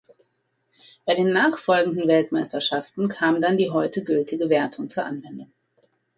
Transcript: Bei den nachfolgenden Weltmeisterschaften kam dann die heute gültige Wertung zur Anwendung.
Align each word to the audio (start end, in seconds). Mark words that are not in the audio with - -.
Bei 1.05 1.13
den 1.13 1.31
nachfolgenden 1.31 2.07
Weltmeisterschaften 2.07 3.07
kam 3.07 3.39
dann 3.39 3.57
die 3.57 3.69
heute 3.69 4.03
gültige 4.03 4.49
Wertung 4.49 4.89
zur 4.89 5.05
Anwendung. 5.05 5.53